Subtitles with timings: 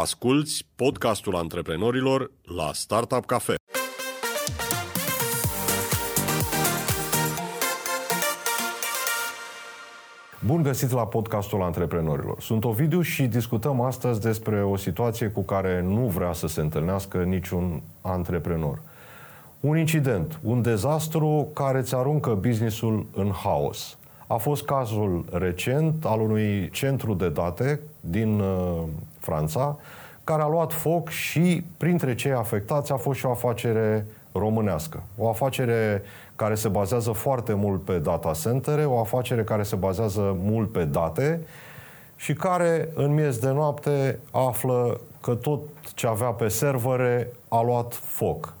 [0.00, 3.54] Asculți podcastul antreprenorilor la Startup Cafe.
[10.46, 12.40] Bun găsit la podcastul antreprenorilor.
[12.40, 17.22] Sunt Ovidiu și discutăm astăzi despre o situație cu care nu vrea să se întâlnească
[17.22, 18.82] niciun antreprenor.
[19.60, 23.98] Un incident, un dezastru care îți aruncă businessul în haos.
[24.26, 28.82] A fost cazul recent al unui centru de date din uh,
[29.18, 29.76] Franța,
[30.24, 35.02] care a luat foc și printre cei afectați a fost și o afacere românească.
[35.18, 36.02] O afacere
[36.36, 40.84] care se bazează foarte mult pe data centere, o afacere care se bazează mult pe
[40.84, 41.40] date
[42.16, 45.60] și care în miez de noapte află că tot
[45.94, 48.54] ce avea pe servere a luat foc.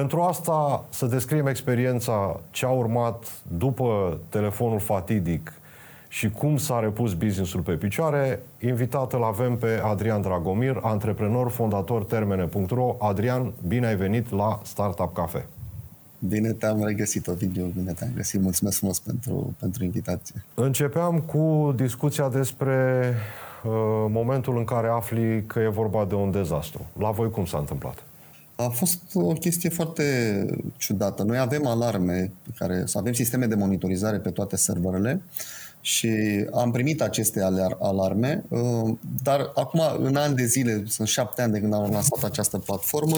[0.00, 5.52] Pentru asta să descriem experiența ce a urmat după telefonul fatidic
[6.08, 12.04] și cum s-a repus businessul pe picioare, invitat îl avem pe Adrian Dragomir, antreprenor, fondator
[12.04, 12.96] termene.ro.
[12.98, 15.46] Adrian, bine ai venit la Startup Cafe.
[16.18, 18.40] Bine te-am regăsit, Ovidiu, bine te-am găsit.
[18.40, 20.44] Mulțumesc frumos pentru, pentru invitație.
[20.54, 23.08] Începeam cu discuția despre
[23.64, 23.72] uh,
[24.08, 26.86] momentul în care afli că e vorba de un dezastru.
[26.98, 28.04] La voi cum s-a întâmplat?
[28.56, 31.22] A fost o chestie foarte ciudată.
[31.22, 35.22] Noi avem alarme, care, să avem sisteme de monitorizare pe toate serverele
[35.80, 36.10] și
[36.52, 37.40] am primit aceste
[37.78, 42.22] alarme, uh, dar acum, în ani de zile, sunt șapte ani de când am lansat
[42.22, 43.16] această platformă,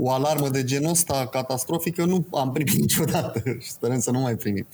[0.00, 4.34] o alarmă de genul ăsta catastrofică nu am primit niciodată și sperăm să nu mai
[4.34, 4.66] primim.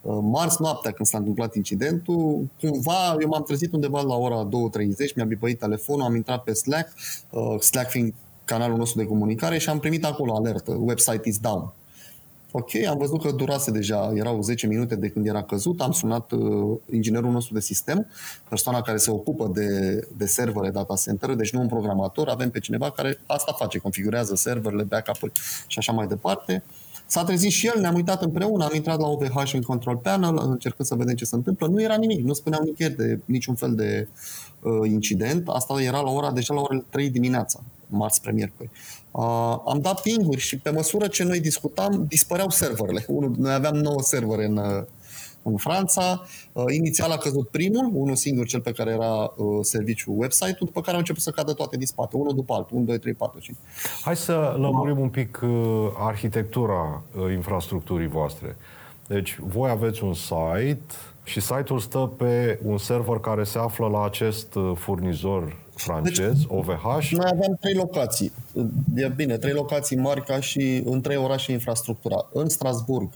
[0.00, 5.14] Uh, marți noaptea, când s-a întâmplat incidentul, cumva eu m-am trezit undeva la ora 2.30,
[5.14, 6.92] mi-a bipăit telefonul, am intrat pe Slack,
[7.30, 8.14] uh, Slack fiind
[8.46, 11.72] canalul nostru de comunicare și am primit acolo alertă, website is down.
[12.50, 16.30] Ok, am văzut că durase deja, erau 10 minute de când era căzut, am sunat
[16.30, 18.06] uh, inginerul nostru de sistem,
[18.48, 22.58] persoana care se ocupă de, de servere data center, deci nu un programator, avem pe
[22.58, 25.32] cineva care asta face, configurează serverele, backup-uri
[25.66, 26.62] și așa mai departe.
[27.06, 30.88] S-a trezit și el, ne-am uitat împreună, am intrat la OVH în control panel, încercând
[30.88, 31.66] să vedem ce se întâmplă.
[31.66, 34.45] Nu era nimic, nu spuneau nicăieri de niciun fel de uh,
[34.84, 35.48] incident.
[35.48, 38.70] Asta era la ora, deja la ora 3 dimineața, marți spre miercuri.
[39.10, 43.04] Uh, am dat pinguri și pe măsură ce noi discutam, dispăreau serverele.
[43.16, 44.82] Unul, noi aveam 9 servere în, uh,
[45.42, 46.22] în Franța.
[46.52, 50.80] Uh, inițial a căzut primul, unul singur, cel pe care era uh, serviciul website-ul, după
[50.80, 53.40] care au început să cadă toate din spate, unul după altul, 1, 2, 3, 4,
[53.40, 53.56] 5.
[54.02, 55.50] Hai să lămurim un pic uh,
[55.98, 58.56] arhitectura uh, infrastructurii voastre.
[59.08, 60.94] Deci, voi aveți un site
[61.24, 66.46] și site-ul stă pe un server care se află la acest uh, furnizor francez, deci,
[66.48, 67.08] OVH.
[67.10, 68.32] Noi aveam trei locații.
[68.94, 72.28] E bine, trei locații mari ca și în trei orașe infrastructura.
[72.32, 73.08] În Strasburg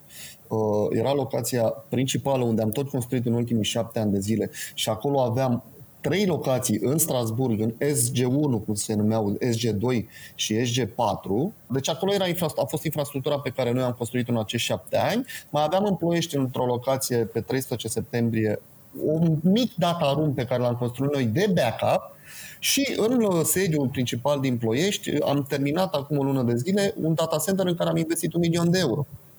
[0.48, 0.58] uh,
[0.90, 5.20] era locația principală unde am tot construit în ultimii șapte ani de zile și acolo
[5.20, 5.64] aveam
[6.00, 11.53] trei locații în Strasburg, în SG1, cum se numeau, SG2 și SG4.
[11.66, 14.97] Deci acolo era infra- a fost infrastructura pe care noi am construit în acești șapte
[14.97, 15.25] ani.
[15.50, 18.61] Mai aveam în Ploiești, într-o locație pe 13 septembrie,
[19.05, 22.19] un mic data room pe care l-am construit noi de backup,
[22.59, 27.15] și în uh, sediul principal din Ploiești am terminat acum o lună de zile un
[27.15, 29.29] data center în care am investit un milion de euro cu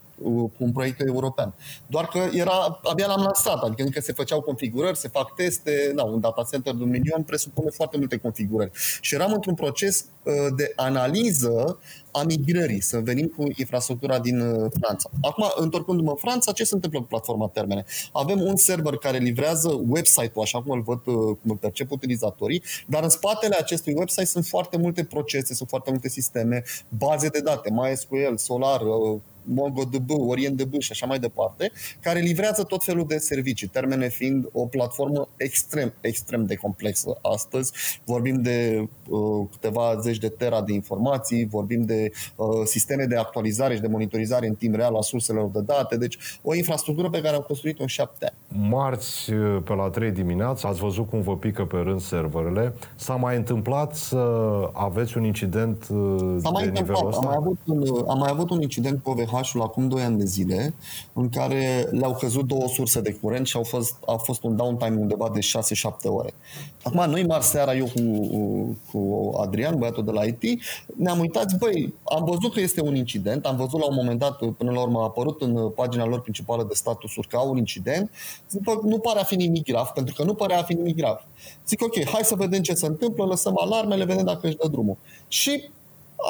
[0.58, 1.54] un proiect european.
[1.88, 6.04] Doar că era, abia l-am lansat, adică încă se făceau configurări, se fac teste, da,
[6.04, 8.72] un data center de un milion presupune foarte multe configurări.
[9.02, 11.80] Și eram într-un proces uh, de analiză
[12.12, 15.10] a migrării, să venim cu infrastructura din uh, Franța.
[15.22, 17.86] Acum, întorcându-mă în Franța, ce se întâmplă cu platforma Termene?
[18.12, 22.64] Avem un server care livrează website-ul, așa cum îl văd, uh, cum îl percep utilizatorii,
[22.88, 26.64] dar în spatele acestui website sunt foarte multe procese, sunt foarte multe sisteme,
[26.98, 28.81] baze de date, MySQL, Solar,
[29.44, 34.66] MongoDB, OrientDB și așa mai departe, care livrează tot felul de servicii, termene fiind o
[34.66, 37.72] platformă extrem, extrem de complexă astăzi.
[38.06, 43.75] Vorbim de uh, câteva zeci de tera de informații, vorbim de uh, sisteme de actualizare
[43.75, 47.35] și de monitorizare în timp real a surselor de date, deci o infrastructură pe care
[47.35, 48.69] am construit-o în șapte ani.
[48.69, 52.74] Marți, uh, pe la 3 dimineața, ați văzut cum vă pică pe rând serverele.
[52.96, 54.18] S-a mai întâmplat să
[54.74, 57.19] aveți un incident uh, S-a de mai nivelul ăsta?
[57.19, 60.25] Am mai, avut un, am mai avut un incident cu OVH-ul acum 2 ani de
[60.25, 60.74] zile,
[61.13, 64.98] în care le-au căzut două surse de curent și au fost, a fost un downtime
[65.00, 65.44] undeva de 6-7
[66.04, 66.33] ore.
[66.83, 68.01] Acum, noi marți seara, eu cu,
[68.92, 70.62] cu Adrian, băiatul de la IT,
[70.95, 74.38] ne-am uitat, băi, am văzut că este un incident, am văzut la un moment dat,
[74.57, 78.12] până la urmă a apărut în pagina lor principală de statusuri că au un incident,
[78.50, 80.95] zic, bă, nu pare a fi nimic grav, pentru că nu pare a fi nimic
[80.95, 81.25] grav.
[81.68, 84.98] Zic, ok, hai să vedem ce se întâmplă, lăsăm alarmele, vedem dacă își dă drumul.
[85.28, 85.69] Și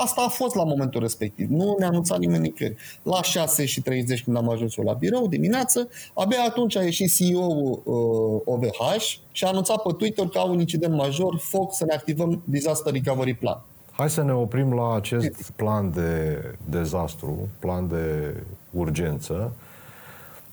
[0.04, 1.50] Asta a fost la momentul respectiv.
[1.50, 2.76] Nu ne-a anunțat nimeni nicăieri.
[3.04, 7.16] La 6 și 30 când am ajuns eu la birou dimineață, abia atunci a ieșit
[7.16, 9.02] CEO-ul uh, OVH
[9.32, 12.94] și a anunțat pe Twitter că au un incident major, foc să ne activăm Disaster
[12.94, 13.62] Recovery Plan.
[13.92, 18.36] Hai să ne oprim la acest plan de dezastru, plan de
[18.72, 19.54] urgență.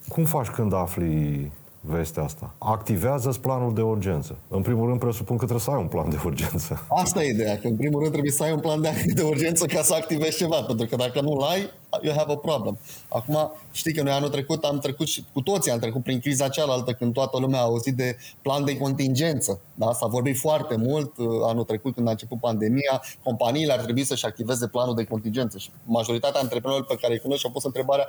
[0.07, 1.51] Cum faci când afli
[1.81, 2.53] vestea asta.
[2.57, 4.37] Activează planul de urgență.
[4.47, 6.85] În primul rând, presupun că trebuie să ai un plan de urgență.
[6.89, 9.65] Asta e ideea, că în primul rând trebuie să ai un plan de, de urgență
[9.65, 11.69] ca să activezi ceva, pentru că dacă nu-l ai,
[12.01, 12.79] you have a problem.
[13.09, 16.47] Acum, știi că noi anul trecut am trecut și cu toții am trecut prin criza
[16.47, 19.59] cealaltă când toată lumea a auzit de plan de contingență.
[19.75, 19.93] Da?
[19.93, 24.25] S-a vorbit foarte mult uh, anul trecut când a început pandemia, companiile ar trebui să-și
[24.25, 28.07] activeze planul de contingență și majoritatea antreprenorilor pe care îi cunosc și-au pus întrebarea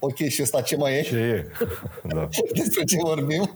[0.00, 1.02] ok, și ăsta ce mai e?
[1.02, 1.46] Ce e?
[2.14, 2.28] da.
[2.54, 3.50] Despre ce vorbim?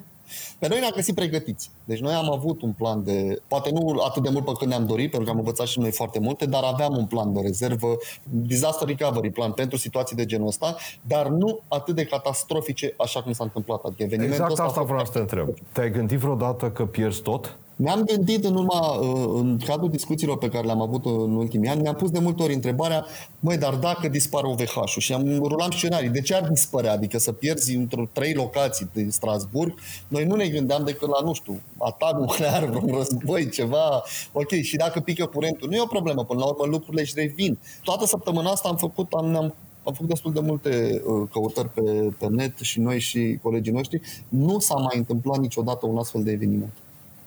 [0.58, 1.70] Pe noi ne-am găsit pregătiți.
[1.84, 4.86] Deci noi am avut un plan de, poate nu atât de mult pe cât ne-am
[4.86, 7.96] dorit, pentru că am învățat și noi foarte multe, dar aveam un plan de rezervă,
[8.22, 13.32] disaster recovery plan pentru situații de genul ăsta, dar nu atât de catastrofice așa cum
[13.32, 13.84] s-a întâmplat.
[13.84, 15.48] Adică evenimentul exact asta vreau să te întreb.
[15.72, 17.56] Te-ai gândit vreodată că pierzi tot?
[17.76, 21.82] Ne-am gândit în urma, uh, în cadrul discuțiilor pe care le-am avut în ultimii ani,
[21.82, 23.06] ne-am pus de multe ori întrebarea,
[23.40, 26.92] măi, dar dacă dispare OVH-ul și am rulam scenarii, de ce ar dispărea?
[26.92, 29.74] Adică să pierzi într-o trei locații din Strasburg,
[30.08, 34.76] noi nu ne gândeam decât la, nu știu, atac nuclear, vreun război, ceva, ok, și
[34.76, 37.58] dacă pică curentul, nu e o problemă, până la urmă lucrurile își revin.
[37.82, 39.54] Toată săptămâna asta am făcut, am, am
[39.86, 44.00] am făcut destul de multe uh, căutări pe, pe net și noi și colegii noștri.
[44.28, 46.72] Nu s-a mai întâmplat niciodată un astfel de eveniment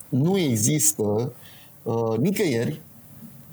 [0.10, 1.34] nu există
[1.84, 2.82] uh, nicăieri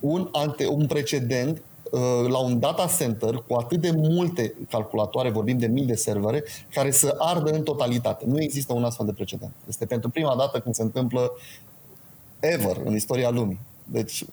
[0.01, 5.59] un, ante, un precedent uh, la un data center cu atât de multe calculatoare, vorbim
[5.59, 8.25] de mii de servere, care să ardă în totalitate.
[8.27, 9.53] Nu există un astfel de precedent.
[9.69, 11.33] Este pentru prima dată când se întâmplă
[12.41, 13.59] ever în istoria lumii.
[13.85, 14.25] Deci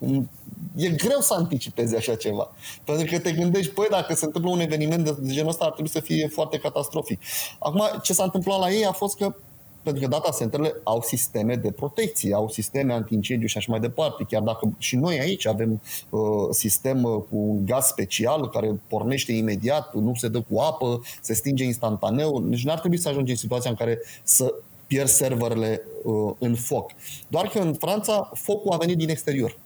[0.75, 2.51] e greu să anticipezi așa ceva.
[2.83, 5.91] Pentru că te gândești, păi, dacă se întâmplă un eveniment de genul ăsta, ar trebui
[5.91, 7.21] să fie foarte catastrofic.
[7.59, 9.35] Acum, ce s-a întâmplat la ei a fost că
[9.83, 14.25] pentru că data centerele au sisteme de protecție, au sisteme anti-incendiu și așa mai departe.
[14.29, 19.31] Chiar dacă și noi aici avem uh, sistem uh, cu un gaz special care pornește
[19.31, 22.41] imediat, nu se dă cu apă, se stinge instantaneu.
[22.41, 24.53] Deci n-ar trebui să ajungem în situația în care să
[24.87, 26.91] pierd serverele uh, în foc.
[27.27, 29.57] Doar că în Franța focul a venit din exterior.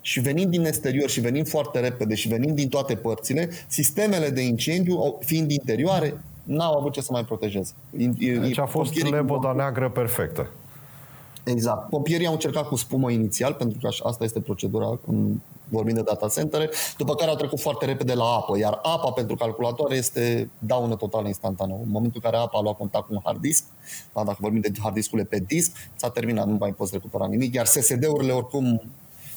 [0.00, 4.40] Și venind din exterior și venind foarte repede și venind din toate părțile, sistemele de
[4.40, 7.72] incendiu, fiind interioare, n-au avut ce să mai protejeze.
[8.40, 10.50] Deci a fost leboda neagră perfectă.
[11.44, 11.88] Exact.
[11.88, 16.28] Pompierii au încercat cu spumă inițial, pentru că asta este procedura în vorbind de data
[16.28, 20.94] center, după care au trecut foarte repede la apă, iar apa pentru calculatoare este daună
[20.94, 21.80] totală instantaneu.
[21.84, 23.64] În momentul în care apa a luat contact cu un hard disk,
[24.12, 27.54] da, dacă vorbim de hard discurile pe disc, s-a terminat, nu mai poți recupera nimic,
[27.54, 28.82] iar SSD-urile oricum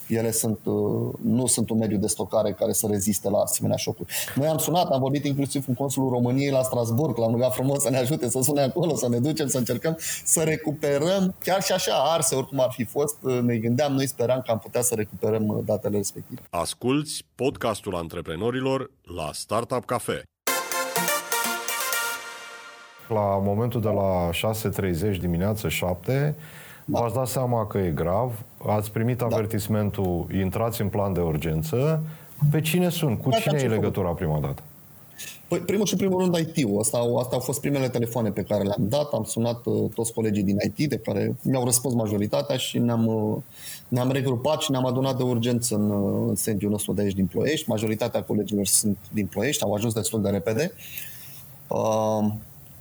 [0.07, 4.13] ele sunt, uh, nu sunt un mediu de stocare care să reziste la asemenea șocuri.
[4.35, 7.89] Noi am sunat, am vorbit inclusiv cu consulul României la Strasburg, l-am rugat frumos să
[7.89, 11.93] ne ajute să sune acolo, să ne ducem, să încercăm să recuperăm, chiar și așa
[11.93, 15.47] arse, oricum ar fi fost, uh, ne gândeam, noi speram că am putea să recuperăm
[15.47, 16.41] uh, datele respective.
[16.49, 20.23] Asculți podcastul antreprenorilor la Startup Cafe.
[23.07, 24.29] La momentul de la
[25.11, 26.35] 6.30 dimineață, 7,
[26.85, 26.99] da.
[26.99, 29.25] v-ați dat seama că e grav, ați primit da.
[29.25, 30.37] avertismentul, da.
[30.37, 32.03] intrați în plan de urgență.
[32.51, 33.21] Pe cine sunt?
[33.21, 34.61] Cu da, cine e legătura prima dată?
[35.47, 36.79] Păi, primul și primul rând IT-ul.
[36.79, 39.11] Asta, asta au fost primele telefoane pe care le-am dat.
[39.11, 43.35] Am sunat uh, toți colegii din IT, de care mi-au răspuns majoritatea și ne-am, uh,
[43.87, 47.25] ne-am regrupat și ne-am adunat de urgență în, uh, în sediul nostru de aici din
[47.25, 47.69] Ploiești.
[47.69, 50.71] Majoritatea colegilor sunt din Ploiești, au ajuns destul de repede.
[51.67, 52.31] Uh,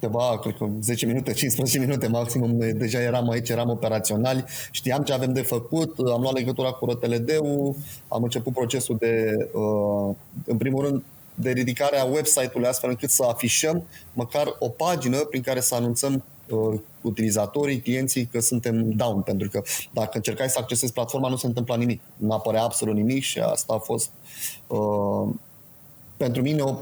[0.01, 5.13] câteva, cred că 10 minute, 15 minute maximum, deja eram aici, eram operaționali, știam ce
[5.13, 7.77] avem de făcut, am luat legătura cu RTLD-ul,
[8.09, 10.15] am început procesul de, uh,
[10.47, 11.03] în primul rând,
[11.35, 16.81] de ridicarea website-ului astfel încât să afișăm măcar o pagină prin care să anunțăm uh,
[17.01, 19.63] utilizatorii, clienții că suntem down, pentru că
[19.93, 23.75] dacă încercai să accesezi platforma nu se întâmpla nimic, nu apărea absolut nimic și asta
[23.75, 24.11] a fost
[24.67, 25.29] uh,
[26.17, 26.77] pentru mine o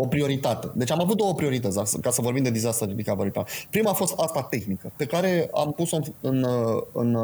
[0.00, 0.70] o prioritate.
[0.74, 3.44] Deci am avut două priorități, ca să vorbim de disaster recovery plan.
[3.70, 6.46] Prima a fost asta tehnică, pe care am pus-o în, în,
[6.92, 7.16] în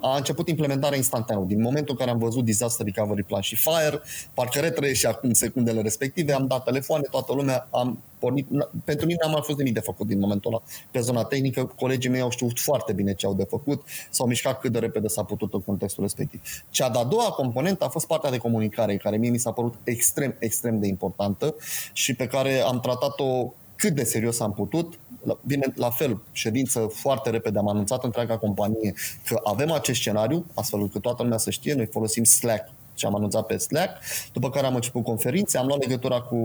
[0.00, 1.44] a început implementarea instantaneu.
[1.44, 4.00] Din momentul în care am văzut Disaster Recovery Plan și Fire,
[4.34, 8.48] parcă retrăie acum secundele respective, am dat telefoane, toată lumea, am pornit.
[8.84, 10.62] Pentru mine n-am mai fost nimic de făcut din momentul ăla.
[10.90, 14.60] Pe zona tehnică, colegii mei au știut foarte bine ce au de făcut, s-au mișcat
[14.60, 16.40] cât de repede s-a putut în contextul respectiv.
[16.70, 20.36] Cea de-a doua componentă a fost partea de comunicare, care mie mi s-a părut extrem,
[20.38, 21.54] extrem de importantă
[21.92, 24.98] și pe care am tratat-o cât de serios am putut.
[25.46, 27.58] Bine, la fel, ședință foarte repede.
[27.58, 31.86] Am anunțat întreaga companie că avem acest scenariu, astfel încât toată lumea să știe, noi
[31.86, 36.20] folosim Slack și am anunțat pe Slack, după care am început conferințe, am luat legătura
[36.20, 36.36] cu,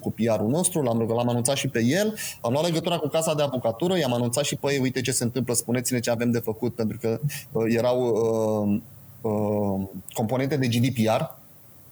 [0.00, 3.42] cu PR-ul nostru, l-am, l-am anunțat și pe el, am luat legătura cu casa de
[3.42, 6.74] avocatură, i-am anunțat și pe ei, uite ce se întâmplă, spuneți-ne ce avem de făcut,
[6.74, 7.20] pentru că
[7.52, 8.80] uh, erau uh,
[9.32, 11.22] uh, componente de GDPR,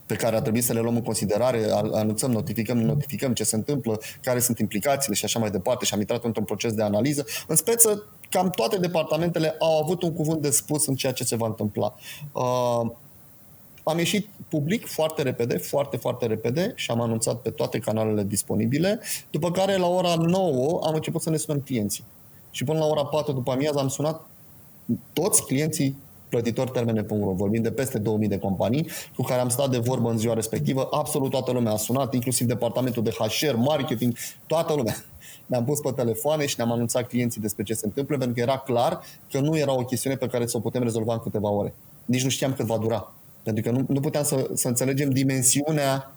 [0.09, 4.01] pe care ar trebui să le luăm în considerare, anunțăm, notificăm, notificăm ce se întâmplă,
[4.23, 7.25] care sunt implicațiile și așa mai departe și am intrat într-un proces de analiză.
[7.47, 11.37] În speță, cam toate departamentele au avut un cuvânt de spus în ceea ce se
[11.37, 11.95] va întâmpla.
[12.33, 12.91] Uh,
[13.83, 19.01] am ieșit public foarte repede, foarte, foarte repede și am anunțat pe toate canalele disponibile,
[19.31, 22.05] după care la ora 9 am început să ne sunăm clienții.
[22.51, 24.27] Și până la ora 4 după amiază am sunat
[25.13, 25.97] toți clienții
[26.29, 27.33] plătitori termene.ro.
[27.33, 30.89] Vorbim de peste 2000 de companii cu care am stat de vorbă în ziua respectivă.
[30.91, 34.17] Absolut toată lumea a sunat, inclusiv departamentul de HR, marketing,
[34.47, 34.97] toată lumea.
[35.47, 38.59] Ne-am pus pe telefoane și ne-am anunțat clienții despre ce se întâmplă, pentru că era
[38.59, 41.75] clar că nu era o chestiune pe care să o putem rezolva în câteva ore.
[42.05, 43.13] Nici nu știam cât va dura.
[43.43, 46.13] Pentru că nu, nu puteam să, să înțelegem dimensiunea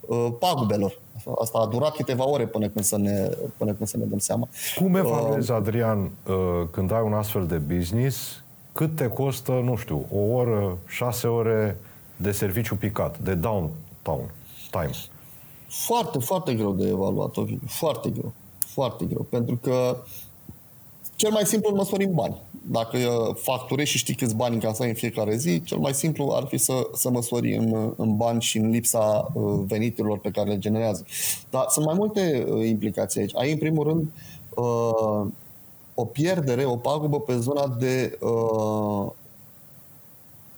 [0.00, 0.98] uh, pagubelor.
[1.40, 4.48] Asta a durat câteva ore până când să ne, până când să ne dăm seama.
[4.74, 8.43] Cum evaluezi, uh, Adrian, uh, când ai un astfel de business,
[8.74, 11.78] cât te costă, nu știu, o oră, șase ore
[12.16, 14.30] de serviciu picat, de downtown
[14.70, 14.90] time?
[15.68, 17.66] Foarte, foarte greu de evaluat, Ovidiu.
[17.66, 18.32] Foarte greu.
[18.58, 19.26] Foarte greu.
[19.30, 19.96] Pentru că
[21.16, 22.40] cel mai simplu îl măsorim bani.
[22.70, 22.98] Dacă
[23.42, 26.88] facturezi și știi câți bani încasai în fiecare zi, cel mai simplu ar fi să,
[26.92, 31.04] să măsori în, în bani și în lipsa uh, veniturilor pe care le generează.
[31.50, 33.34] Dar sunt mai multe uh, implicații aici.
[33.34, 34.08] Ai, în primul rând,
[34.54, 35.26] uh,
[35.94, 39.10] o pierdere, o pagubă pe zona de uh,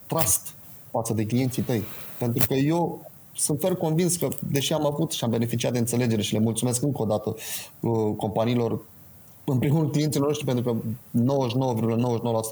[0.07, 0.55] trust
[0.91, 1.83] față de clienții tăi.
[2.19, 6.21] Pentru că eu sunt fer convins că, deși am avut și am beneficiat de înțelegere
[6.21, 7.35] și le mulțumesc încă o dată
[7.79, 8.79] uh, companiilor,
[9.43, 10.79] în primul rând clienților noștri, pentru că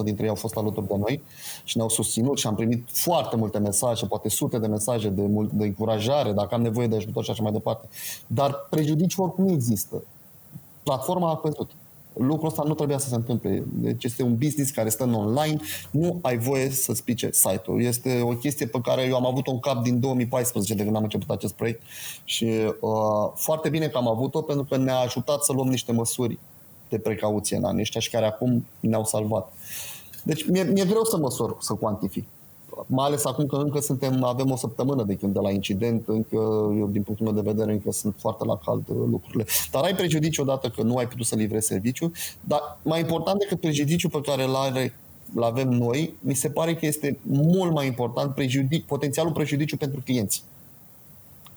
[0.02, 1.22] 99,99% dintre ei au fost alături de noi
[1.64, 5.52] și ne-au susținut și am primit foarte multe mesaje, poate sute de mesaje de, mult,
[5.52, 7.88] de încurajare, dacă am nevoie de ajutor și așa mai departe.
[8.28, 10.04] Dar prejudiciul oricum există.
[10.84, 11.72] Platforma a căzut
[12.18, 13.64] lucrul ăsta nu trebuia să se întâmple.
[13.68, 15.60] Deci este un business care stă în online,
[15.92, 17.82] nu ai voie să spice site-ul.
[17.82, 21.04] Este o chestie pe care eu am avut-o în cap din 2014 de când am
[21.04, 21.82] început acest proiect
[22.24, 22.46] și
[22.80, 26.40] uh, foarte bine că am avut-o pentru că ne-a ajutat să luăm niște măsuri
[26.90, 29.54] de precauție în anii ăștia și care acum ne-au salvat.
[30.24, 32.26] Deci mi-e, mi-e greu să măsor, să cuantific
[32.86, 36.38] mai ales acum că încă suntem, avem o săptămână de când de la incident, încă,
[36.78, 39.46] eu, din punctul meu de vedere, încă sunt foarte la cald uh, lucrurile.
[39.72, 42.12] Dar ai prejudiciu odată că nu ai putut să livrezi serviciu,
[42.42, 44.94] dar mai important decât prejudiciul pe care îl are
[45.36, 50.02] îl avem noi, mi se pare că este mult mai important prejudic, potențialul prejudiciu pentru
[50.06, 50.44] clienți.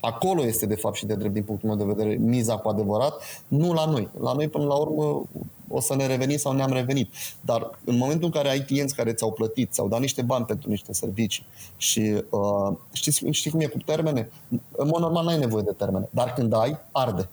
[0.00, 3.23] Acolo este, de fapt, și de drept, din punctul meu de vedere, miza cu adevărat,
[3.49, 4.09] nu la noi.
[4.21, 5.23] La noi, până la urmă,
[5.71, 7.11] o să ne revenim sau ne-am revenit.
[7.40, 10.71] Dar în momentul în care ai clienți care ți-au plătit, ți-au dat niște bani pentru
[10.71, 14.31] niște servicii și uh, știți, știi cum e cu termene?
[14.76, 17.28] În mod normal n-ai nevoie de termene, dar când ai, arde.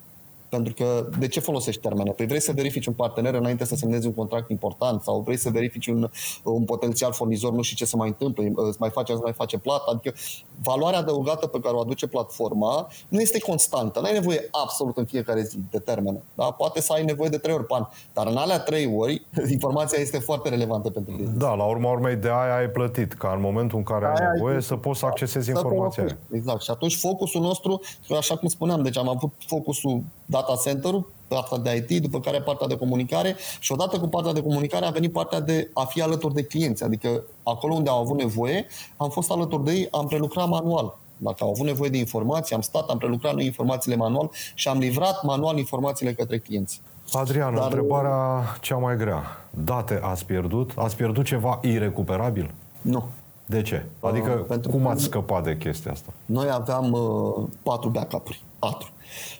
[0.48, 2.10] Pentru că de ce folosești termene?
[2.10, 5.50] Păi vrei să verifici un partener înainte să semnezi un contract important sau vrei să
[5.50, 6.10] verifici un,
[6.42, 9.58] un potențial furnizor, nu știi ce se mai întâmplă, îți mai face, îți mai face
[9.58, 9.84] plată.
[9.90, 10.14] Adică
[10.62, 14.00] valoarea adăugată pe care o aduce platforma nu este constantă.
[14.00, 16.22] Nu ai nevoie absolut în fiecare zi de termene.
[16.34, 16.44] Da?
[16.44, 20.00] Poate să ai nevoie de trei ori pe an, dar în alea trei ori informația
[20.00, 21.32] este foarte relevantă pentru tine.
[21.36, 24.60] Da, la urma urmei de aia ai plătit, ca în momentul în care ai nevoie
[24.60, 26.18] să poți să accesezi informația.
[26.32, 26.62] Exact.
[26.62, 27.80] Și atunci focusul nostru,
[28.18, 30.02] așa cum spuneam, deci am avut focusul
[30.36, 34.42] data center-ul, partea de IT, după care partea de comunicare și odată cu partea de
[34.42, 38.18] comunicare a venit partea de a fi alături de clienți, adică acolo unde au avut
[38.18, 38.66] nevoie,
[38.96, 40.98] am fost alături de ei, am prelucrat manual.
[41.16, 44.78] Dacă au avut nevoie de informații, am stat, am prelucrat noi informațiile manual și am
[44.78, 46.80] livrat manual informațiile către clienți.
[47.12, 47.64] Adrian, Dar...
[47.64, 49.22] întrebarea cea mai grea.
[49.50, 50.72] Date ați pierdut?
[50.76, 52.54] Ați pierdut ceva irecuperabil?
[52.80, 53.04] Nu.
[53.46, 53.84] De ce?
[54.00, 56.12] Adică uh, pentru cum ați scăpat de chestia asta?
[56.26, 58.42] Noi aveam uh, patru backup-uri.
[58.58, 58.88] Patru.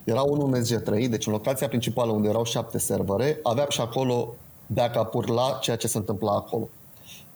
[0.05, 4.35] Era unul în SG3, deci în locația principală unde erau șapte servere, aveam și acolo
[4.67, 6.69] backup-uri la ceea ce se întâmpla acolo.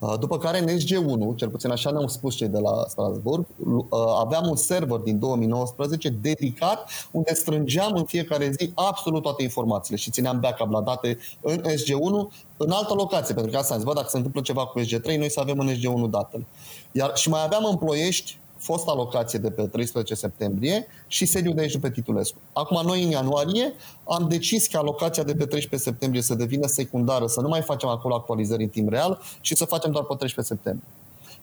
[0.01, 3.85] Uh, după care în SG1, cel puțin așa ne-au spus cei de la Strasburg, uh,
[4.19, 10.11] aveam un server din 2019 dedicat unde strângeam în fiecare zi absolut toate informațiile și
[10.11, 13.95] țineam backup la date în SG1 în altă locație, pentru că asta am zis, bă,
[13.95, 16.45] dacă se întâmplă ceva cu SG3, noi să avem în SG1 datele.
[16.91, 21.61] Iar și mai aveam în Ploiești fosta locație de pe 13 septembrie și sediul de
[21.61, 22.37] aici pe Titulescu.
[22.53, 27.27] Acum, noi în ianuarie am decis ca locația de pe 13 septembrie să devină secundară,
[27.27, 30.53] să nu mai facem acolo actualizări în timp real și să facem doar pe 13
[30.53, 30.89] septembrie.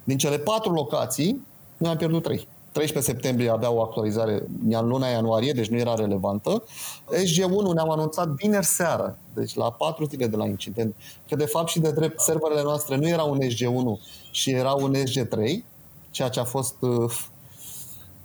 [0.04, 1.46] Din cele patru locații,
[1.76, 2.48] noi am pierdut trei.
[2.72, 6.62] 13 septembrie avea o actualizare în luna ianuarie, deci nu era relevantă.
[7.12, 10.94] SG1 ne-am anunțat vineri seară, deci la patru zile de la incident,
[11.28, 14.94] că de fapt și de drept serverele noastre nu erau un SG1 și erau un
[14.94, 15.64] SG3,
[16.18, 17.12] ceea ce a fost uh,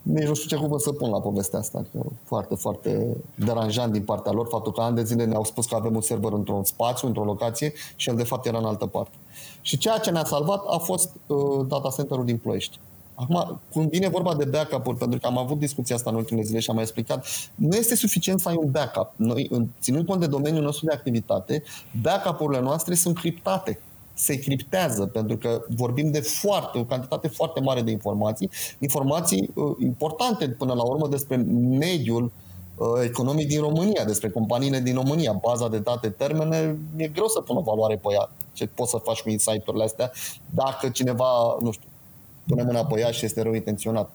[0.02, 1.78] nici nu știu ce cuvânt să pun la povestea asta.
[1.78, 5.76] Adică foarte, foarte deranjant din partea lor faptul că ani de zile ne-au spus că
[5.76, 9.16] avem un server într-un spațiu, într-o locație și el de fapt era în altă parte.
[9.62, 12.80] Și ceea ce ne-a salvat a fost uh, data center-ul din Ploiești.
[13.16, 16.60] Acum, când vine vorba de backup-uri, pentru că am avut discuția asta în ultimele zile
[16.60, 19.12] și am mai explicat, nu este suficient să ai un backup.
[19.16, 19.50] Noi,
[19.82, 21.64] ținând cont de domeniul nostru de activitate,
[22.02, 23.80] backup-urile noastre sunt criptate
[24.14, 29.76] se criptează, pentru că vorbim de foarte, o cantitate foarte mare de informații, informații uh,
[29.80, 31.36] importante până la urmă despre
[31.70, 32.32] mediul
[32.76, 37.42] uh, economic din România, despre companiile din România, baza de date, termene, e greu să
[37.42, 38.32] pun o valoare pe ea.
[38.54, 40.12] Ce poți să faci cu insight-urile astea
[40.50, 41.88] dacă cineva, nu știu,
[42.48, 44.12] pune mâna pe ea și este rău intenționat.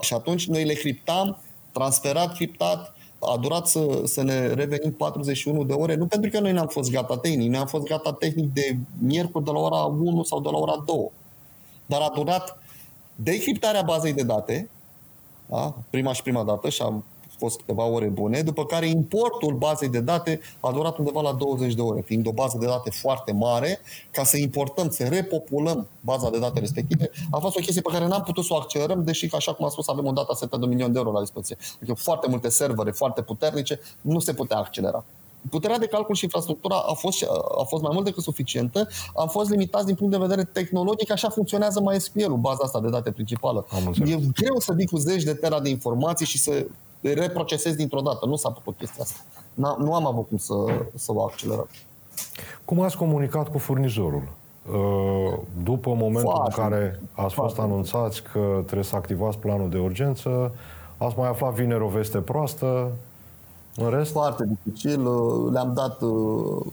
[0.00, 1.38] Și atunci noi le criptam,
[1.72, 6.52] transferat, criptat, a durat să, să ne revenim 41 de ore, nu pentru că noi
[6.52, 10.22] n-am fost gata tehnic, noi am fost gata tehnic de miercuri de la ora 1
[10.22, 11.10] sau de la ora 2.
[11.86, 12.58] Dar a durat
[13.14, 14.70] decriptarea bazei de date,
[15.46, 15.74] da?
[15.90, 17.04] prima și prima dată, și am
[17.38, 21.74] fost câteva ore bune, după care importul bazei de date a durat undeva la 20
[21.74, 23.78] de ore, fiind o bază de date foarte mare,
[24.10, 28.06] ca să importăm, să repopulăm baza de date respective, a fost o chestie pe care
[28.06, 30.56] n-am putut să o accelerăm, deși, așa cum am spus, avem un data set de
[30.60, 31.56] un milion de euro la dispoziție.
[31.76, 35.04] Adică foarte multe servere foarte puternice, nu se putea accelera
[35.50, 37.22] puterea de calcul și infrastructura a fost,
[37.58, 38.88] a fost mai mult decât suficientă.
[39.16, 43.10] Am fost limitați din punct de vedere tehnologic, așa funcționează MySQL-ul, baza asta de date
[43.10, 43.66] principală.
[44.04, 46.66] E greu să vii cu zeci de tera de informații și să
[47.00, 48.26] reprocesez dintr-o dată.
[48.26, 49.20] Nu s-a făcut chestia asta.
[49.78, 50.54] nu am avut cum să,
[50.94, 51.68] să o accelerăm.
[52.64, 54.22] Cum ați comunicat cu furnizorul?
[54.72, 57.72] Uh, după momentul foarte, în care ați fost foarte.
[57.72, 60.54] anunțați că trebuie să activați planul de urgență,
[60.96, 62.92] ați mai aflat vineri o veste proastă,
[63.76, 64.10] în rest?
[64.10, 65.06] Foarte dificil.
[65.06, 66.66] Uh, le-am dat uh,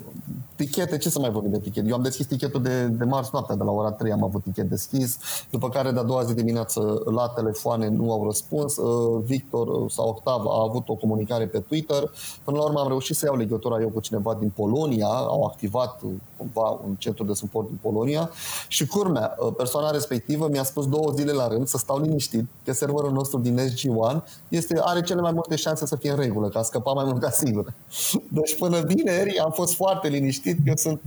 [0.55, 1.87] tichete, ce să mai vorbim de tichete?
[1.87, 4.69] Eu am deschis tichetul de, de marți noaptea, de la ora 3 am avut tichet
[4.69, 5.17] deschis,
[5.49, 8.77] după care de-a doua zi dimineață la telefoane nu au răspuns.
[8.77, 12.11] Uh, Victor sau Octav a avut o comunicare pe Twitter.
[12.43, 16.01] Până la urmă am reușit să iau legătura eu cu cineva din Polonia, au activat
[16.43, 18.29] cumva un centru de suport din Polonia
[18.67, 23.11] și curmea, persoana respectivă mi-a spus două zile la rând să stau liniștit că serverul
[23.11, 26.63] nostru din SG1 este, are cele mai multe șanse să fie în regulă, ca a
[26.63, 27.73] scăpat mai mult ca sigur.
[28.37, 31.01] Deci până vineri am fost foarte liniștit că sunt,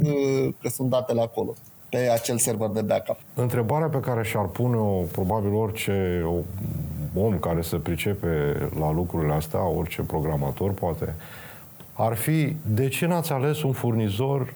[0.62, 1.54] că sunt datele acolo
[1.88, 3.16] pe acel server de backup.
[3.34, 6.24] Întrebarea pe care și-ar pune-o probabil orice
[7.14, 11.14] om care se pricepe la lucrurile astea, orice programator poate,
[11.92, 14.54] ar fi de ce n-ați ales un furnizor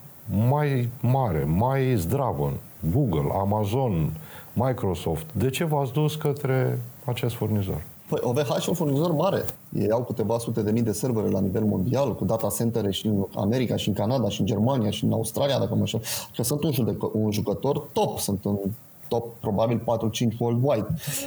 [0.48, 2.52] mai mare, mai zdravă,
[2.92, 4.12] Google, Amazon,
[4.52, 5.26] Microsoft.
[5.32, 7.82] De ce v-ați dus către acest furnizor?
[8.08, 9.44] Păi OVH e un furnizor mare.
[9.72, 13.06] Ei au câteva sute de mii de servere la nivel mondial, cu data center și
[13.06, 16.00] în America, și în Canada, și în Germania, și în Australia, dacă mă știu.
[16.36, 18.58] Că sunt un, judecă, un jucător top, sunt un
[19.08, 19.82] top probabil
[20.34, 20.86] 4-5 worldwide.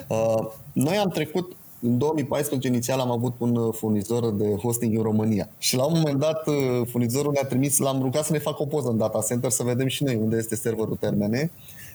[0.10, 1.56] Uh, noi am trecut
[1.86, 5.94] în 2014 inițial am avut un uh, furnizor de hosting în România și la un
[5.96, 6.56] moment dat uh,
[6.90, 9.88] furnizorul ne-a trimis, l-am rugat să ne facă o poză în data center să vedem
[9.88, 11.52] și noi unde este serverul termene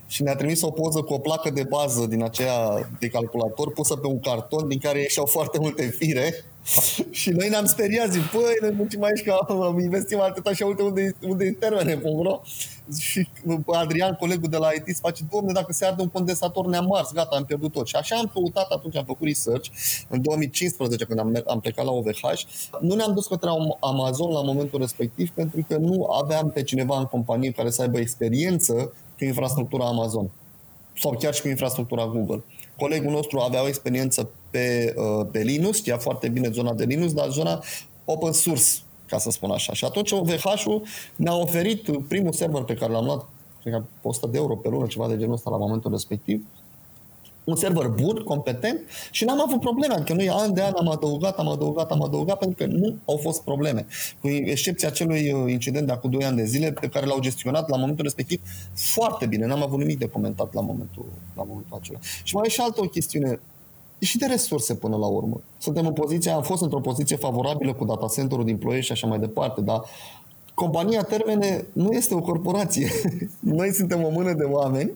[0.09, 3.97] și ne-a trimis o poză cu o placă de bază din aceea de calculator pusă
[3.97, 6.45] pe un carton din care ieșeau foarte multe fire
[7.21, 10.83] și noi ne-am speriat, zic, păi, ne muncim aici că am investit atâta și uite
[10.83, 12.41] unde, unde e termene, bro.
[12.99, 13.29] Și
[13.67, 17.13] Adrian, colegul de la IT, se face, domne, dacă se arde un condensator ne-am mars,
[17.13, 17.87] gata, am pierdut tot.
[17.87, 19.69] Și așa am căutat atunci, am făcut research,
[20.09, 22.21] în 2015, când am, am plecat la OVH,
[22.81, 27.05] nu ne-am dus către Amazon la momentul respectiv, pentru că nu aveam pe cineva în
[27.05, 30.31] companie care să aibă experiență cu infrastructura Amazon
[31.01, 32.45] sau chiar și cu infrastructura Google.
[32.77, 37.13] Colegul nostru avea o experiență pe, uh, pe Linux, știa foarte bine zona de Linux,
[37.13, 37.63] dar zona
[38.05, 38.65] open source,
[39.07, 39.73] ca să spun așa.
[39.73, 40.83] Și atunci OVH-ul
[41.17, 43.29] ne-a oferit primul server pe care l-am luat,
[43.61, 46.45] cred că 100 de euro pe lună, ceva de genul ăsta la momentul respectiv,
[47.49, 48.81] un server bun, competent
[49.11, 49.95] și n-am avut probleme.
[49.95, 53.17] Adică noi an de an am adăugat, am adăugat, am adăugat pentru că nu au
[53.17, 53.87] fost probleme.
[54.21, 57.69] Cu excepția acelui uh, incident de acum 2 ani de zile pe care l-au gestionat
[57.69, 58.41] la momentul respectiv
[58.75, 59.47] foarte bine.
[59.47, 61.07] N-am avut nimic de comentat la momentul,
[61.37, 61.99] la momentul acela.
[62.23, 63.41] Și mai e și altă o chestiune
[63.99, 65.41] și de resurse până la urmă.
[65.59, 69.07] Suntem în poziția, am fost într-o poziție favorabilă cu data center-ul din Ploiești și așa
[69.07, 69.81] mai departe, dar
[70.55, 72.91] compania Termene nu este o corporație.
[73.59, 74.93] Noi suntem o mână de oameni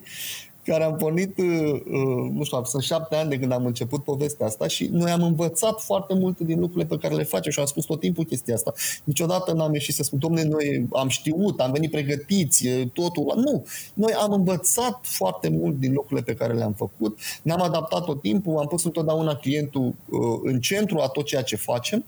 [0.64, 4.46] care am pornit, uh, uh, nu știu, sunt șapte ani de când am început povestea
[4.46, 7.64] asta și noi am învățat foarte multe din lucrurile pe care le facem și am
[7.64, 8.72] spus tot timpul chestia asta.
[9.04, 13.32] Niciodată n-am ieșit să spun, domne, noi am știut, am venit pregătiți, totul.
[13.36, 18.20] Nu, noi am învățat foarte mult din lucrurile pe care le-am făcut, ne-am adaptat tot
[18.20, 22.04] timpul, am pus întotdeauna clientul uh, în centru a tot ceea ce facem.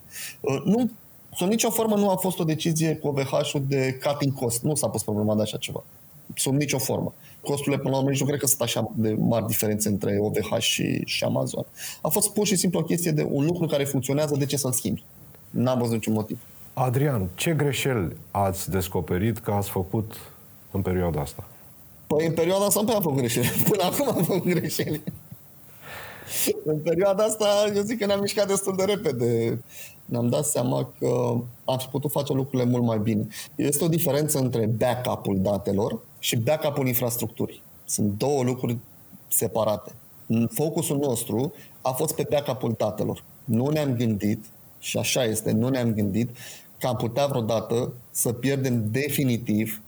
[0.65, 0.91] Nu
[1.37, 4.63] Sub nicio formă nu a fost o decizie cu OVH-ul de cutting cost.
[4.63, 5.85] Nu s-a pus problema de așa ceva
[6.35, 7.15] sub nicio formă.
[7.41, 10.59] Costurile, până la urmă, nici nu cred că sunt așa de mari diferențe între OVH
[10.59, 11.65] și, și Amazon.
[12.01, 14.73] A fost pur și simplu o chestie de un lucru care funcționează, de ce să-l
[14.73, 15.05] schimbi?
[15.51, 16.39] N-am văzut niciun motiv.
[16.73, 20.15] Adrian, ce greșeli ați descoperit că ați făcut
[20.71, 21.45] în perioada asta?
[22.07, 23.47] Păi în perioada asta nu prea am făcut greșeli.
[23.71, 25.03] Până acum am făcut greșeli.
[26.65, 29.63] în perioada asta, eu zic că ne-am mișcat destul de repede.
[30.05, 31.35] Ne-am dat seama că
[31.65, 33.27] am fi putut face lucrurile mult mai bine.
[33.55, 37.63] Este o diferență între backup-ul datelor și backup-ul infrastructurii.
[37.85, 38.77] Sunt două lucruri
[39.29, 39.93] separate.
[40.49, 43.25] Focusul nostru a fost pe backup-ul datelor.
[43.45, 44.45] Nu ne-am gândit,
[44.79, 46.37] și așa este, nu ne-am gândit
[46.79, 49.83] că am putea vreodată să pierdem definitiv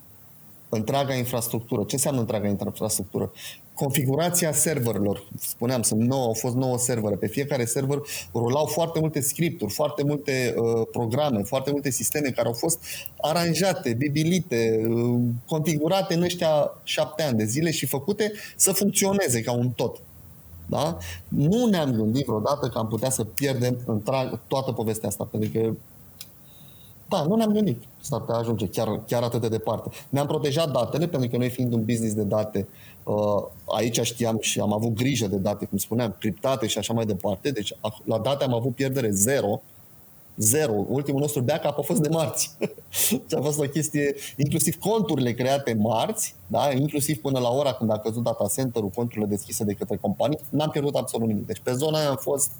[0.68, 1.83] întreaga infrastructură.
[1.83, 3.33] Ce înseamnă întreaga infrastructură?
[3.76, 5.24] configurația serverelor.
[5.38, 7.16] Spuneam, sunt 9, au fost 9 servere.
[7.16, 7.98] Pe fiecare server
[8.35, 12.83] rulau foarte multe scripturi, foarte multe uh, programe, foarte multe sisteme care au fost
[13.20, 19.52] aranjate, bibilite, uh, configurate în ăștia șapte ani de zile și făcute să funcționeze ca
[19.52, 20.00] un tot.
[20.66, 20.98] Da?
[21.29, 25.72] Nu ne-am gândit vreodată că am putea să pierdem întreg, toată povestea asta, pentru că
[27.09, 29.90] da, nu ne-am gândit s-ar putea ajunge chiar, chiar atât de departe.
[30.09, 32.69] Ne-am protejat datele, pentru că noi fiind un business de date,
[33.05, 33.42] uh,
[33.77, 37.51] aici știam și am avut grijă de date, cum spuneam, criptate și așa mai departe.
[37.51, 39.62] Deci la date am avut pierdere zero,
[40.37, 40.85] zero.
[40.88, 42.57] Ultimul nostru backup a fost de marți.
[43.09, 46.73] și a fost o chestie, inclusiv conturile create marți, da?
[46.73, 50.71] inclusiv până la ora când a căzut data center-ul, conturile deschise de către companii, n-am
[50.71, 51.47] pierdut absolut nimic.
[51.47, 52.51] Deci pe zona aia am fost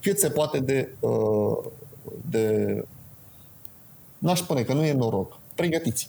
[0.00, 1.56] cât se poate de, uh,
[2.30, 2.84] de
[4.18, 5.38] n-aș spune că nu e noroc.
[5.54, 6.08] Pregătiți.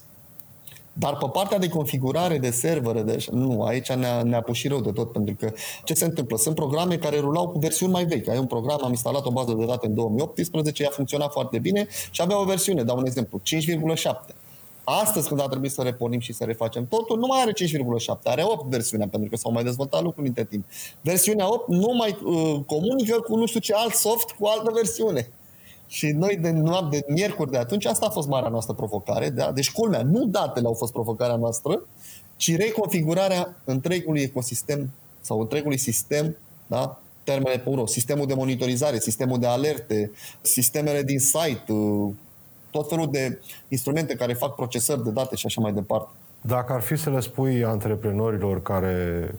[0.98, 4.80] Dar pe partea de configurare de servere, deci nu, aici ne-a, ne-a pus și rău
[4.80, 5.52] de tot, pentru că
[5.84, 6.36] ce se întâmplă?
[6.36, 8.28] Sunt programe care rulau cu versiuni mai vechi.
[8.28, 11.86] Ai un program, am instalat o bază de date în 2018, ea funcționa foarte bine
[12.10, 14.34] și avea o versiune, dau un exemplu, 5,7.
[14.84, 18.42] Astăzi, când a trebuit să repornim și să refacem totul, nu mai are 5,7, are
[18.44, 20.64] 8 versiunea, pentru că s-au mai dezvoltat lucruri între timp.
[21.00, 25.30] Versiunea 8 nu mai uh, comunică cu nu știu ce alt soft cu altă versiune.
[25.86, 29.30] Și noi de noapte, de miercuri de atunci, asta a fost marea noastră provocare.
[29.30, 29.52] Da?
[29.52, 31.82] Deci, culmea, nu datele au fost provocarea noastră,
[32.36, 37.00] ci reconfigurarea întregului ecosistem sau întregului sistem, da?
[37.24, 42.12] termene pe urmă, sistemul de monitorizare, sistemul de alerte, sistemele din site, uh,
[42.70, 46.08] tot felul de instrumente care fac procesări de date și așa mai departe.
[46.40, 49.30] Dacă ar fi să le spui antreprenorilor care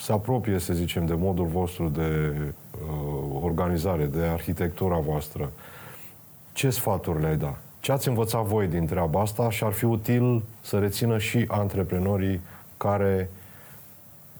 [0.00, 5.50] se apropie, să zicem, de modul vostru de uh, organizare, de arhitectura voastră,
[6.52, 7.54] ce sfaturi le-ai da?
[7.80, 12.40] Ce ați învățat voi din treaba asta și ar fi util să rețină și antreprenorii
[12.76, 13.30] care,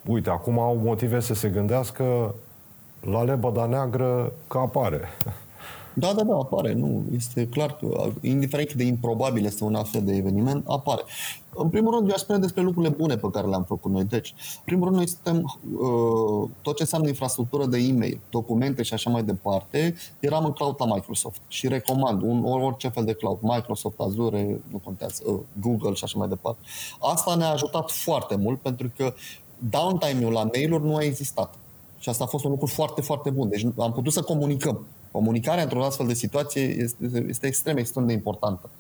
[0.07, 2.35] uite, acum au motive să se gândească
[3.01, 5.01] la lebăda neagră că apare.
[5.99, 6.73] Da, da, da, apare.
[6.73, 11.03] Nu, este clar că, indiferent de improbabil este un astfel de eveniment, apare.
[11.55, 14.05] În primul rând, eu aș spune despre lucrurile bune pe care le-am făcut noi.
[14.05, 18.95] Deci, în primul rând, noi suntem uh, tot ce înseamnă infrastructură de e-mail, documente și
[18.95, 23.39] așa mai departe, eram în cloud la Microsoft și recomand un, orice fel de cloud,
[23.41, 26.61] Microsoft, Azure, nu contează, uh, Google și așa mai departe.
[27.01, 29.15] Asta ne-a ajutat foarte mult pentru că
[29.59, 31.55] downtime-ul la mail-uri nu a existat.
[31.99, 33.49] Și asta a fost un lucru foarte, foarte bun.
[33.49, 34.87] Deci am putut să comunicăm.
[35.11, 38.71] Comunicarea într-o astfel de situație este, este extrem, extrem de importantă.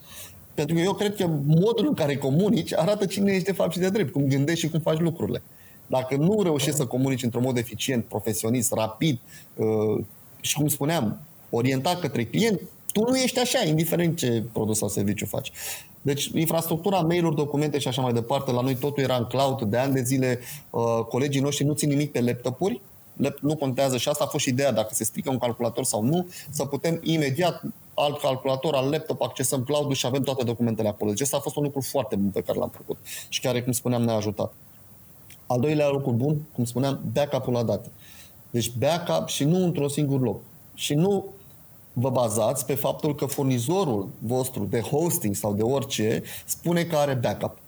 [0.54, 3.78] Pentru că eu cred că modul în care comunici arată cine ești de fapt și
[3.78, 5.42] de drept, cum gândești și cum faci lucrurile.
[5.86, 9.18] Dacă nu reușești să comunici într-un mod eficient, profesionist, rapid
[9.54, 10.04] uh,
[10.40, 12.60] și, cum spuneam, orientat către client,
[12.92, 15.52] tu nu ești așa, indiferent ce produs sau serviciu faci.
[16.02, 19.76] Deci, infrastructura, mail-uri, documente și așa mai departe, la noi totul era în cloud, de
[19.76, 20.38] ani de zile,
[20.70, 22.80] uh, colegii noștri nu țin nimic pe laptopuri,
[23.40, 26.28] nu contează și asta a fost și ideea, dacă se strică un calculator sau nu,
[26.50, 27.62] să putem imediat
[27.94, 31.10] alt calculator, al laptop, accesăm cloud și avem toate documentele acolo.
[31.10, 33.72] Deci asta a fost un lucru foarte bun pe care l-am făcut și care, cum
[33.72, 34.52] spuneam, ne-a ajutat.
[35.46, 37.90] Al doilea lucru bun, cum spuneam, backup-ul la date.
[38.50, 40.40] Deci backup și nu într-un singur loc.
[40.74, 41.24] Și nu
[41.92, 47.14] vă bazați pe faptul că furnizorul vostru de hosting sau de orice spune că are
[47.14, 47.58] backup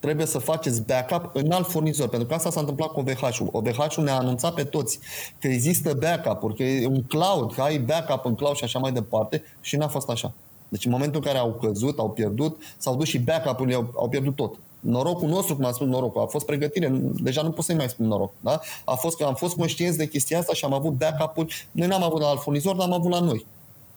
[0.00, 3.48] trebuie să faceți backup în alt furnizor, pentru că asta s-a întâmplat cu OVH-ul.
[3.52, 4.98] OVH-ul ne-a anunțat pe toți
[5.38, 8.92] că există backup-uri, că e un cloud, că ai backup în cloud și așa mai
[8.92, 10.32] departe și n-a fost așa.
[10.68, 14.08] Deci în momentul în care au căzut, au pierdut, s-au dus și backup-urile, au, au
[14.08, 14.58] pierdut tot.
[14.80, 18.06] Norocul nostru, cum am spus norocul, a fost pregătire, deja nu pot să-i mai spun
[18.06, 18.32] noroc.
[18.40, 18.60] Da?
[18.84, 22.02] A fost că am fost conștienți de chestia asta și am avut backup-uri, noi n-am
[22.02, 23.46] avut la alt furnizor, dar am avut la noi.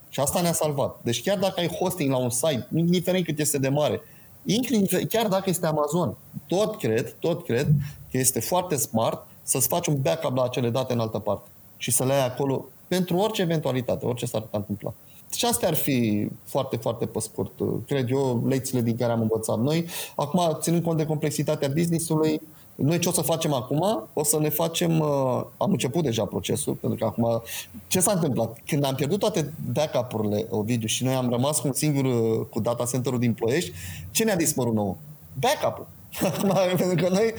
[0.09, 0.99] Și asta ne-a salvat.
[1.01, 4.01] Deci chiar dacă ai hosting la un site, indiferent cât este de mare,
[4.45, 7.67] inclusiv, chiar dacă este Amazon, tot cred, tot cred
[8.11, 11.91] că este foarte smart să-ți faci un backup la acele date în altă parte și
[11.91, 14.93] să le ai acolo pentru orice eventualitate, orice s-ar putea întâmpla.
[15.35, 17.51] Și astea ar fi foarte, foarte pe scurt,
[17.87, 19.85] cred eu, lecțiile din care am învățat noi.
[20.15, 22.41] Acum, ținând cont de complexitatea business-ului,
[22.81, 24.07] noi ce o să facem acum?
[24.13, 27.41] O să ne facem, uh, am început deja procesul, pentru că acum,
[27.87, 28.57] ce s-a întâmplat?
[28.65, 32.59] Când am pierdut toate backup-urile, Ovidiu, și noi am rămas cu un singur, uh, cu
[32.59, 33.71] data center-ul din Ploiești,
[34.11, 34.97] ce ne-a dispărut nou?
[35.39, 35.87] Backup-ul.
[36.77, 37.33] pentru că noi,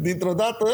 [0.00, 0.66] dintr-o dată,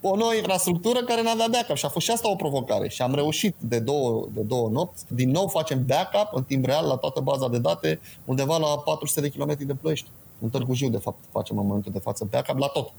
[0.00, 3.14] o nouă infrastructură care n-avea backup și a fost și asta o provocare și am
[3.14, 5.04] reușit de două, de două nopți.
[5.08, 9.20] Din nou facem backup în timp real la toată baza de date undeva la 400
[9.20, 10.08] de km de Ploiești.
[10.42, 12.92] În Târgu Jiu, de fapt, facem în momentul de față backup la tot.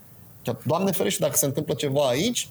[0.66, 2.50] Doamne ferește, dacă se întâmplă ceva aici,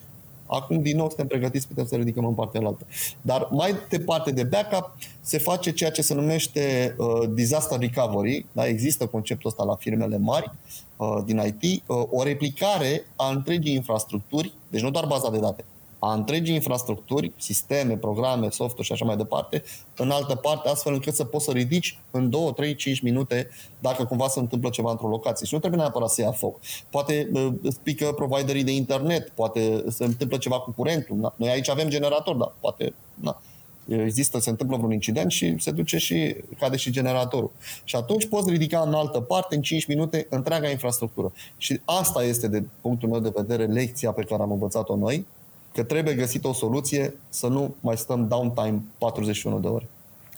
[0.53, 2.87] Acum, din nou, suntem pregătiți, putem să ridicăm în partea altă.
[3.21, 8.47] Dar mai departe de backup, se face ceea ce se numește uh, disaster recovery.
[8.53, 8.67] Da?
[8.67, 10.51] Există conceptul ăsta la firmele mari
[10.97, 11.83] uh, din IT.
[11.87, 15.65] Uh, o replicare a întregii infrastructuri, deci nu doar baza de date,
[16.05, 19.63] a întregii infrastructuri, sisteme, programe, software și așa mai departe,
[19.97, 24.05] în altă parte, astfel încât să poți să ridici în 2, 3, 5 minute dacă
[24.05, 25.47] cumva se întâmplă ceva într-o locație.
[25.47, 26.61] Și nu trebuie neapărat să ia foc.
[26.91, 27.31] Poate
[27.63, 31.17] îți pică providerii de internet, poate se întâmplă ceva cu curentul.
[31.17, 31.35] Na.
[31.37, 33.43] Noi aici avem generator, dar poate na,
[33.87, 37.51] există, se întâmplă vreun incident și se duce și cade și generatorul.
[37.85, 41.33] Și atunci poți ridica în altă parte, în 5 minute, întreaga infrastructură.
[41.57, 45.27] Și asta este, de punctul meu de vedere, lecția pe care am învățat-o noi,
[45.75, 49.89] că trebuie găsit o soluție să nu mai stăm downtime 41 de ore.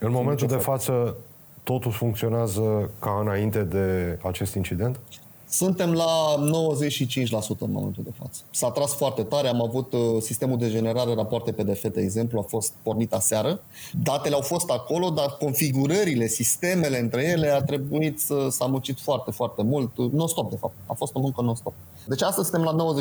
[0.01, 1.17] În momentul de față,
[1.63, 5.01] totul funcționează ca înainte de acest incident?
[5.49, 8.41] Suntem la 95% în momentul de față.
[8.51, 12.43] S-a tras foarte tare, am avut uh, sistemul de generare rapoarte PDF, de exemplu, a
[12.43, 13.61] fost pornit aseară.
[14.03, 19.31] Datele au fost acolo, dar configurările, sistemele între ele a trebuit să s-a muncit foarte,
[19.31, 20.75] foarte mult, non-stop de fapt.
[20.87, 21.73] A fost o muncă non-stop.
[22.07, 22.95] Deci astăzi suntem la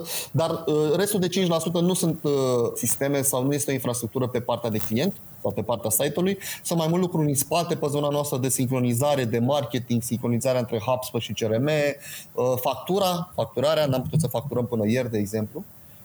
[0.00, 2.32] 95%, dar uh, restul de 5% nu sunt uh,
[2.74, 5.14] sisteme sau nu este o infrastructură pe partea de client,
[5.48, 9.24] sau pe partea site-ului, sunt mai mult lucruri în spate pe zona noastră de sincronizare,
[9.24, 14.86] de marketing, sincronizarea între HubSpot și CRM, uh, factura, facturarea, n-am putut să facturăm până
[14.86, 15.64] ieri, de exemplu,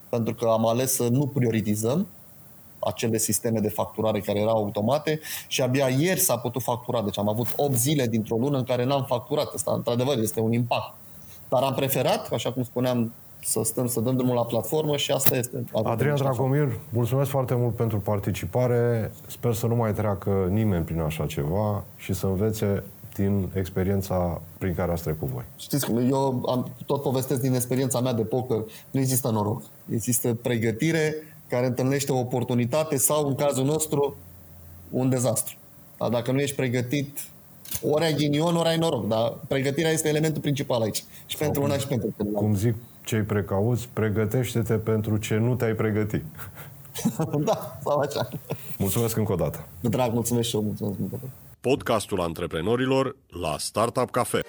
[0.10, 2.08] pentru că am ales să nu prioritizăm
[2.80, 7.02] acele sisteme de facturare care erau automate și abia ieri s-a putut factura.
[7.02, 9.54] Deci am avut 8 zile dintr-o lună în care n-am facturat.
[9.54, 10.94] Asta, într-adevăr, este un impact.
[11.50, 13.14] Dar am preferat, așa cum spuneam,
[13.46, 15.64] să stăm, să dăm drumul la platformă și asta este.
[15.84, 19.12] Adrian Dragomir, mulțumesc foarte mult pentru participare.
[19.28, 22.84] Sper să nu mai treacă nimeni prin așa ceva și să învețe
[23.16, 25.44] din experiența prin care ați trecut voi.
[25.58, 29.62] Știți cum, eu am, tot povestesc din experiența mea de poker, nu există noroc.
[29.90, 31.16] Există pregătire
[31.48, 34.16] care întâlnește o oportunitate sau, în cazul nostru,
[34.90, 35.56] un dezastru.
[35.98, 37.20] Dar dacă nu ești pregătit,
[37.82, 41.04] ori ai ghinion, ori ai noroc, dar pregătirea este elementul principal aici.
[41.26, 42.46] Și pentru una și pentru celălalt.
[42.46, 46.24] Cum zic cei precauți, pregătește-te pentru ce nu te-ai pregătit.
[47.46, 48.30] da, sau așa.
[48.78, 49.68] Mulțumesc încă o dată.
[49.80, 51.34] Drag, mulțumesc și eu, mulțumesc încă o dată.
[51.62, 54.40] Podcastul antreprenorilor la Startup Cafe.